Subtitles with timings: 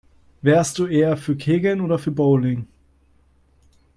[0.41, 2.65] Wärst du eher für Kegeln oder für Bowling?